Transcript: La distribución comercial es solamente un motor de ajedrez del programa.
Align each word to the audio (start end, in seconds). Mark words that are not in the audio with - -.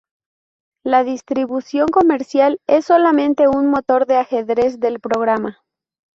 La 0.83 1.03
distribución 1.03 1.87
comercial 1.89 2.57
es 2.65 2.85
solamente 2.85 3.47
un 3.47 3.67
motor 3.69 4.07
de 4.07 4.15
ajedrez 4.17 4.79
del 4.79 4.99
programa. 4.99 5.63